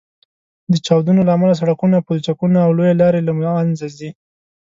[0.71, 4.09] د چاودنو له امله سړکونه، پولچکونه او لویې لارې له منځه ځي